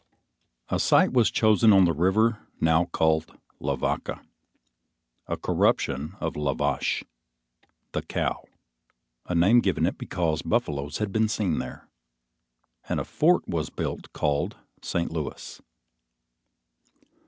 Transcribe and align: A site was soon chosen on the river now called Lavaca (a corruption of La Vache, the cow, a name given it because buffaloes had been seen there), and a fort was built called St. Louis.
A 0.69 0.79
site 0.79 1.13
was 1.13 1.27
soon 1.27 1.33
chosen 1.35 1.71
on 1.71 1.85
the 1.85 1.93
river 1.93 2.39
now 2.59 2.85
called 2.85 3.37
Lavaca 3.59 4.25
(a 5.27 5.37
corruption 5.37 6.15
of 6.19 6.35
La 6.35 6.55
Vache, 6.55 7.03
the 7.91 8.01
cow, 8.01 8.45
a 9.27 9.35
name 9.35 9.59
given 9.59 9.85
it 9.85 9.99
because 9.99 10.41
buffaloes 10.41 10.97
had 10.97 11.11
been 11.11 11.27
seen 11.29 11.59
there), 11.59 11.87
and 12.89 12.99
a 12.99 13.05
fort 13.05 13.47
was 13.47 13.69
built 13.69 14.11
called 14.11 14.57
St. 14.81 15.11
Louis. 15.11 15.61